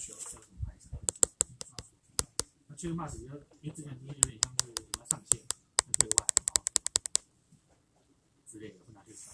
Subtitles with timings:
[0.00, 0.96] 需要需要什么排查？
[2.68, 5.38] 那这个 mask 要，因为之前有点像是什么上线
[5.98, 6.64] 对外啊
[8.50, 9.28] 之类的，会拿去扫。